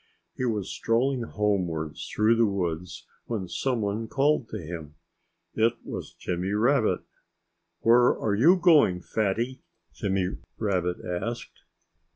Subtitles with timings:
[0.33, 4.95] He was strolling homewards through the woods when someone called to him.
[5.53, 7.01] It was Jimmy Rabbit.
[7.81, 9.61] "Where are you going, Fatty?"
[9.93, 11.61] Jimmy Rabbit asked.